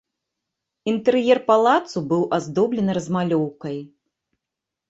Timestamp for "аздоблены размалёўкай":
2.39-3.77